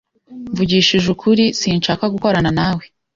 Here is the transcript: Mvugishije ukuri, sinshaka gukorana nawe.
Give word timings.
Mvugishije 0.51 1.07
ukuri, 1.15 1.45
sinshaka 1.59 2.03
gukorana 2.13 2.51
nawe. 2.57 2.83